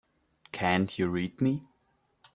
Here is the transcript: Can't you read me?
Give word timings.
Can't 0.51 0.97
you 0.97 1.09
read 1.09 1.41
me? 1.41 1.63